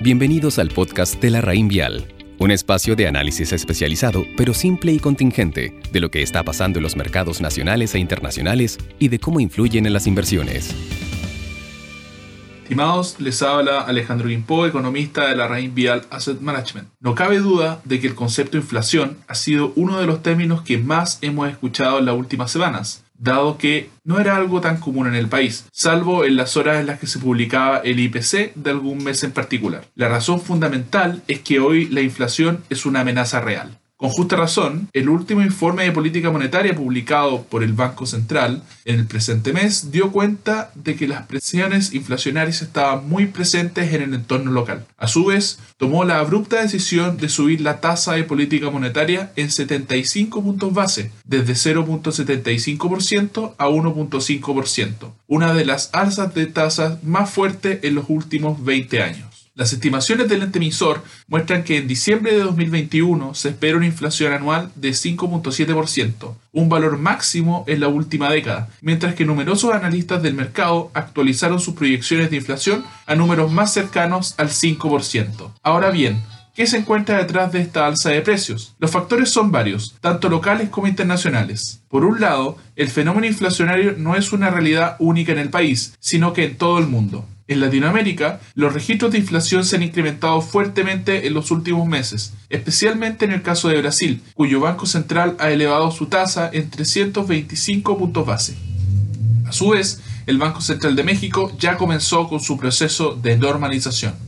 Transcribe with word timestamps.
Bienvenidos 0.00 0.60
al 0.60 0.68
podcast 0.68 1.20
de 1.20 1.28
la 1.28 1.40
Raín 1.40 1.66
Vial, 1.66 2.06
un 2.38 2.52
espacio 2.52 2.94
de 2.94 3.08
análisis 3.08 3.52
especializado, 3.52 4.24
pero 4.36 4.54
simple 4.54 4.92
y 4.92 5.00
contingente, 5.00 5.80
de 5.90 5.98
lo 5.98 6.08
que 6.08 6.22
está 6.22 6.44
pasando 6.44 6.78
en 6.78 6.84
los 6.84 6.94
mercados 6.94 7.40
nacionales 7.40 7.96
e 7.96 7.98
internacionales 7.98 8.78
y 9.00 9.08
de 9.08 9.18
cómo 9.18 9.40
influyen 9.40 9.86
en 9.86 9.92
las 9.92 10.06
inversiones. 10.06 10.72
Estimados, 12.62 13.16
les 13.18 13.42
habla 13.42 13.80
Alejandro 13.80 14.28
Guimpo, 14.28 14.66
economista 14.66 15.26
de 15.26 15.34
la 15.34 15.48
Raín 15.48 15.74
Vial 15.74 16.02
Asset 16.10 16.40
Management. 16.40 16.90
No 17.00 17.16
cabe 17.16 17.40
duda 17.40 17.80
de 17.84 17.98
que 17.98 18.06
el 18.06 18.14
concepto 18.14 18.56
inflación 18.56 19.16
ha 19.26 19.34
sido 19.34 19.72
uno 19.74 19.98
de 19.98 20.06
los 20.06 20.22
términos 20.22 20.62
que 20.62 20.78
más 20.78 21.18
hemos 21.22 21.48
escuchado 21.48 21.98
en 21.98 22.04
las 22.04 22.14
últimas 22.14 22.52
semanas 22.52 23.02
dado 23.18 23.58
que 23.58 23.90
no 24.04 24.20
era 24.20 24.36
algo 24.36 24.60
tan 24.60 24.78
común 24.78 25.06
en 25.08 25.14
el 25.14 25.28
país, 25.28 25.66
salvo 25.72 26.24
en 26.24 26.36
las 26.36 26.56
horas 26.56 26.80
en 26.80 26.86
las 26.86 26.98
que 26.98 27.06
se 27.06 27.18
publicaba 27.18 27.78
el 27.78 28.00
IPC 28.00 28.54
de 28.54 28.70
algún 28.70 29.04
mes 29.04 29.22
en 29.24 29.32
particular. 29.32 29.84
La 29.94 30.08
razón 30.08 30.40
fundamental 30.40 31.22
es 31.28 31.40
que 31.40 31.60
hoy 31.60 31.86
la 31.86 32.00
inflación 32.00 32.62
es 32.70 32.86
una 32.86 33.00
amenaza 33.00 33.40
real. 33.40 33.78
Con 33.98 34.10
justa 34.10 34.36
razón, 34.36 34.88
el 34.92 35.08
último 35.08 35.42
informe 35.42 35.82
de 35.82 35.90
política 35.90 36.30
monetaria 36.30 36.72
publicado 36.72 37.42
por 37.42 37.64
el 37.64 37.72
Banco 37.72 38.06
Central 38.06 38.62
en 38.84 39.00
el 39.00 39.06
presente 39.06 39.52
mes 39.52 39.90
dio 39.90 40.12
cuenta 40.12 40.70
de 40.76 40.94
que 40.94 41.08
las 41.08 41.26
presiones 41.26 41.92
inflacionarias 41.92 42.62
estaban 42.62 43.08
muy 43.08 43.26
presentes 43.26 43.92
en 43.92 44.02
el 44.02 44.14
entorno 44.14 44.52
local. 44.52 44.86
A 44.98 45.08
su 45.08 45.24
vez, 45.24 45.58
tomó 45.78 46.04
la 46.04 46.20
abrupta 46.20 46.62
decisión 46.62 47.16
de 47.16 47.28
subir 47.28 47.60
la 47.60 47.80
tasa 47.80 48.12
de 48.12 48.22
política 48.22 48.70
monetaria 48.70 49.32
en 49.34 49.50
75 49.50 50.44
puntos 50.44 50.72
base, 50.72 51.10
desde 51.24 51.54
0.75% 51.54 53.56
a 53.58 53.66
1.5%, 53.66 55.12
una 55.26 55.54
de 55.54 55.64
las 55.64 55.90
alzas 55.92 56.32
de 56.34 56.46
tasas 56.46 57.02
más 57.02 57.30
fuertes 57.30 57.80
en 57.82 57.96
los 57.96 58.04
últimos 58.06 58.64
20 58.64 59.02
años. 59.02 59.27
Las 59.58 59.72
estimaciones 59.72 60.28
del 60.28 60.44
ente 60.44 60.58
emisor 60.58 61.02
muestran 61.26 61.64
que 61.64 61.78
en 61.78 61.88
diciembre 61.88 62.30
de 62.30 62.44
2021 62.44 63.34
se 63.34 63.48
espera 63.48 63.76
una 63.76 63.86
inflación 63.86 64.32
anual 64.32 64.70
de 64.76 64.90
5.7%, 64.90 66.36
un 66.52 66.68
valor 66.68 66.96
máximo 66.96 67.64
en 67.66 67.80
la 67.80 67.88
última 67.88 68.30
década, 68.30 68.68
mientras 68.82 69.16
que 69.16 69.24
numerosos 69.24 69.74
analistas 69.74 70.22
del 70.22 70.34
mercado 70.34 70.92
actualizaron 70.94 71.58
sus 71.58 71.74
proyecciones 71.74 72.30
de 72.30 72.36
inflación 72.36 72.84
a 73.04 73.16
números 73.16 73.50
más 73.50 73.72
cercanos 73.72 74.36
al 74.38 74.50
5%. 74.50 75.50
Ahora 75.64 75.90
bien, 75.90 76.22
¿Qué 76.54 76.66
se 76.66 76.78
encuentra 76.78 77.18
detrás 77.18 77.52
de 77.52 77.60
esta 77.60 77.86
alza 77.86 78.10
de 78.10 78.20
precios? 78.20 78.74
Los 78.80 78.90
factores 78.90 79.30
son 79.30 79.52
varios, 79.52 79.94
tanto 80.00 80.28
locales 80.28 80.70
como 80.70 80.88
internacionales. 80.88 81.82
Por 81.88 82.04
un 82.04 82.20
lado, 82.20 82.56
el 82.74 82.88
fenómeno 82.88 83.28
inflacionario 83.28 83.94
no 83.96 84.16
es 84.16 84.32
una 84.32 84.50
realidad 84.50 84.96
única 84.98 85.30
en 85.30 85.38
el 85.38 85.50
país, 85.50 85.94
sino 86.00 86.32
que 86.32 86.44
en 86.44 86.58
todo 86.58 86.80
el 86.80 86.88
mundo. 86.88 87.24
En 87.48 87.60
Latinoamérica, 87.60 88.40
los 88.54 88.74
registros 88.74 89.10
de 89.10 89.18
inflación 89.18 89.64
se 89.64 89.76
han 89.76 89.82
incrementado 89.82 90.42
fuertemente 90.42 91.26
en 91.26 91.32
los 91.32 91.50
últimos 91.50 91.88
meses, 91.88 92.34
especialmente 92.50 93.24
en 93.24 93.32
el 93.32 93.40
caso 93.40 93.68
de 93.68 93.80
Brasil, 93.80 94.22
cuyo 94.34 94.60
Banco 94.60 94.84
Central 94.84 95.34
ha 95.38 95.50
elevado 95.50 95.90
su 95.90 96.06
tasa 96.06 96.50
en 96.52 96.68
325 96.68 97.96
puntos 97.96 98.26
base. 98.26 98.54
A 99.46 99.52
su 99.52 99.70
vez, 99.70 100.02
el 100.26 100.36
Banco 100.36 100.60
Central 100.60 100.94
de 100.94 101.04
México 101.04 101.50
ya 101.58 101.78
comenzó 101.78 102.28
con 102.28 102.38
su 102.38 102.58
proceso 102.58 103.14
de 103.14 103.38
normalización. 103.38 104.27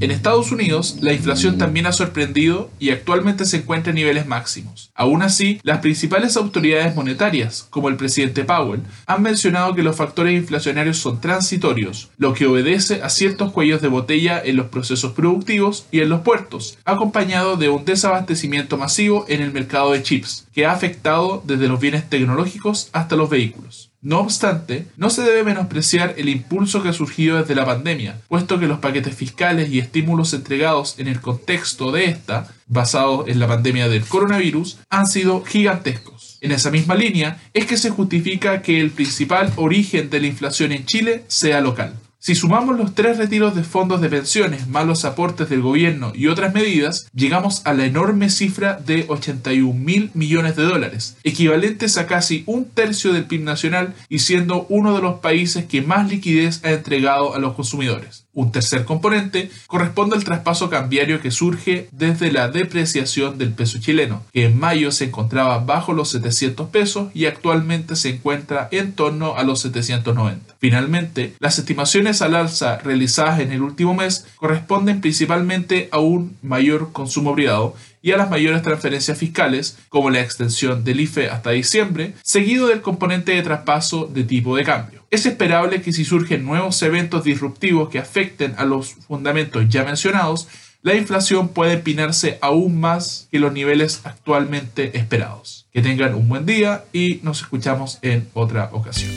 En 0.00 0.12
Estados 0.12 0.52
Unidos, 0.52 0.98
la 1.00 1.12
inflación 1.12 1.58
también 1.58 1.86
ha 1.86 1.92
sorprendido 1.92 2.70
y 2.78 2.90
actualmente 2.90 3.44
se 3.44 3.56
encuentra 3.56 3.90
en 3.90 3.96
niveles 3.96 4.26
máximos. 4.26 4.92
Aún 4.94 5.22
así, 5.22 5.58
las 5.64 5.80
principales 5.80 6.36
autoridades 6.36 6.94
monetarias, 6.94 7.66
como 7.68 7.88
el 7.88 7.96
presidente 7.96 8.44
Powell, 8.44 8.82
han 9.06 9.22
mencionado 9.22 9.74
que 9.74 9.82
los 9.82 9.96
factores 9.96 10.34
inflacionarios 10.34 10.98
son 10.98 11.20
transitorios, 11.20 12.10
lo 12.16 12.32
que 12.32 12.46
obedece 12.46 13.02
a 13.02 13.08
ciertos 13.08 13.50
cuellos 13.50 13.82
de 13.82 13.88
botella 13.88 14.40
en 14.44 14.54
los 14.54 14.66
procesos 14.66 15.14
productivos 15.14 15.86
y 15.90 15.98
en 15.98 16.10
los 16.10 16.20
puertos, 16.20 16.78
acompañado 16.84 17.56
de 17.56 17.68
un 17.68 17.84
desabastecimiento 17.84 18.76
masivo 18.76 19.24
en 19.28 19.42
el 19.42 19.52
mercado 19.52 19.90
de 19.90 20.04
chips, 20.04 20.46
que 20.54 20.64
ha 20.64 20.70
afectado 20.70 21.42
desde 21.44 21.66
los 21.66 21.80
bienes 21.80 22.08
tecnológicos 22.08 22.88
hasta 22.92 23.16
los 23.16 23.28
vehículos. 23.28 23.87
No 24.00 24.20
obstante, 24.20 24.86
no 24.96 25.10
se 25.10 25.22
debe 25.22 25.42
menospreciar 25.42 26.14
el 26.18 26.28
impulso 26.28 26.82
que 26.82 26.90
ha 26.90 26.92
surgido 26.92 27.38
desde 27.38 27.56
la 27.56 27.66
pandemia, 27.66 28.20
puesto 28.28 28.60
que 28.60 28.68
los 28.68 28.78
paquetes 28.78 29.16
fiscales 29.16 29.70
y 29.70 29.80
estímulos 29.80 30.32
entregados 30.34 31.00
en 31.00 31.08
el 31.08 31.20
contexto 31.20 31.90
de 31.90 32.04
esta, 32.04 32.46
basados 32.68 33.26
en 33.26 33.40
la 33.40 33.48
pandemia 33.48 33.88
del 33.88 34.04
coronavirus, 34.04 34.78
han 34.88 35.08
sido 35.08 35.42
gigantescos. 35.42 36.38
En 36.40 36.52
esa 36.52 36.70
misma 36.70 36.94
línea 36.94 37.42
es 37.52 37.66
que 37.66 37.76
se 37.76 37.90
justifica 37.90 38.62
que 38.62 38.80
el 38.80 38.92
principal 38.92 39.52
origen 39.56 40.10
de 40.10 40.20
la 40.20 40.28
inflación 40.28 40.70
en 40.70 40.86
Chile 40.86 41.24
sea 41.26 41.60
local. 41.60 41.94
Si 42.20 42.34
sumamos 42.34 42.76
los 42.76 42.96
tres 42.96 43.16
retiros 43.16 43.54
de 43.54 43.62
fondos 43.62 44.00
de 44.00 44.08
pensiones 44.08 44.66
más 44.66 44.84
los 44.84 45.04
aportes 45.04 45.48
del 45.48 45.62
gobierno 45.62 46.10
y 46.12 46.26
otras 46.26 46.52
medidas, 46.52 47.08
llegamos 47.14 47.64
a 47.64 47.74
la 47.74 47.86
enorme 47.86 48.28
cifra 48.28 48.74
de 48.74 49.04
81 49.06 49.72
mil 49.72 50.10
millones 50.14 50.56
de 50.56 50.64
dólares, 50.64 51.16
equivalentes 51.22 51.96
a 51.96 52.08
casi 52.08 52.42
un 52.46 52.64
tercio 52.64 53.12
del 53.12 53.26
PIB 53.26 53.42
nacional 53.42 53.94
y 54.08 54.18
siendo 54.18 54.66
uno 54.68 54.96
de 54.96 55.02
los 55.02 55.20
países 55.20 55.66
que 55.66 55.80
más 55.80 56.08
liquidez 56.10 56.64
ha 56.64 56.72
entregado 56.72 57.36
a 57.36 57.38
los 57.38 57.54
consumidores. 57.54 58.26
Un 58.38 58.52
tercer 58.52 58.84
componente 58.84 59.50
corresponde 59.66 60.14
al 60.14 60.22
traspaso 60.22 60.70
cambiario 60.70 61.20
que 61.20 61.32
surge 61.32 61.88
desde 61.90 62.30
la 62.30 62.46
depreciación 62.46 63.36
del 63.36 63.52
peso 63.52 63.80
chileno, 63.80 64.22
que 64.32 64.44
en 64.44 64.56
mayo 64.56 64.92
se 64.92 65.06
encontraba 65.06 65.58
bajo 65.58 65.92
los 65.92 66.10
700 66.10 66.68
pesos 66.68 67.10
y 67.14 67.26
actualmente 67.26 67.96
se 67.96 68.10
encuentra 68.10 68.68
en 68.70 68.92
torno 68.92 69.36
a 69.36 69.42
los 69.42 69.62
790. 69.62 70.54
Finalmente, 70.60 71.34
las 71.40 71.58
estimaciones 71.58 72.22
al 72.22 72.36
alza 72.36 72.78
realizadas 72.78 73.40
en 73.40 73.50
el 73.50 73.60
último 73.60 73.92
mes 73.92 74.24
corresponden 74.36 75.00
principalmente 75.00 75.88
a 75.90 75.98
un 75.98 76.36
mayor 76.40 76.92
consumo 76.92 77.34
privado 77.34 77.74
y 78.02 78.12
a 78.12 78.18
las 78.18 78.30
mayores 78.30 78.62
transferencias 78.62 79.18
fiscales, 79.18 79.78
como 79.88 80.10
la 80.10 80.20
extensión 80.20 80.84
del 80.84 81.00
IFE 81.00 81.28
hasta 81.28 81.50
diciembre, 81.50 82.14
seguido 82.22 82.68
del 82.68 82.82
componente 82.82 83.32
de 83.32 83.42
traspaso 83.42 84.06
de 84.06 84.22
tipo 84.22 84.54
de 84.54 84.62
cambio. 84.62 84.97
Es 85.10 85.26
esperable 85.26 85.80
que 85.82 85.92
si 85.92 86.04
surgen 86.04 86.44
nuevos 86.44 86.82
eventos 86.82 87.24
disruptivos 87.24 87.88
que 87.88 87.98
afecten 87.98 88.54
a 88.58 88.64
los 88.64 88.94
fundamentos 88.94 89.66
ya 89.68 89.84
mencionados, 89.84 90.48
la 90.82 90.94
inflación 90.94 91.48
puede 91.48 91.74
empinarse 91.74 92.38
aún 92.40 92.78
más 92.78 93.28
que 93.30 93.38
los 93.38 93.52
niveles 93.52 94.02
actualmente 94.04 94.96
esperados. 94.98 95.66
Que 95.72 95.82
tengan 95.82 96.14
un 96.14 96.28
buen 96.28 96.46
día 96.46 96.84
y 96.92 97.20
nos 97.22 97.40
escuchamos 97.40 97.98
en 98.02 98.28
otra 98.34 98.70
ocasión. 98.72 99.10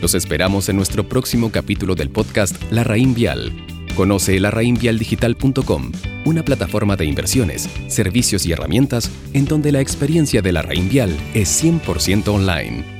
Los 0.00 0.14
esperamos 0.14 0.68
en 0.68 0.76
nuestro 0.76 1.08
próximo 1.08 1.50
capítulo 1.50 1.94
del 1.94 2.10
podcast 2.10 2.56
La 2.70 2.84
Raín 2.84 3.14
Vial 3.14 3.52
Conoce 3.94 4.38
larraínvialdigital.com, 4.40 5.92
una 6.24 6.42
plataforma 6.42 6.96
de 6.96 7.04
inversiones, 7.04 7.68
servicios 7.88 8.46
y 8.46 8.52
herramientas 8.52 9.10
en 9.32 9.44
donde 9.44 9.72
la 9.72 9.80
experiencia 9.80 10.42
de 10.42 10.52
la 10.52 10.62
Raín 10.62 10.88
Vial 10.88 11.16
es 11.34 11.62
100% 11.62 12.28
online. 12.28 12.99